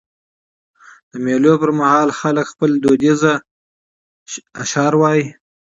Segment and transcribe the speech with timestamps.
[1.11, 3.21] د مېلو پر مهال خلک خپل دودیز
[4.63, 5.25] اشعار وايي.